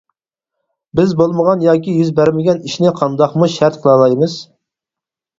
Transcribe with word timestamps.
بىز 0.99 1.11
بولمىغان 1.17 1.65
ياكى 1.65 1.93
يۈز 1.97 2.09
بەرمىگەن 2.19 2.61
ئىشنى 2.69 2.93
قانداقمۇ 3.01 3.49
شەرت 3.57 3.77
قىلالايمىز. 3.85 4.39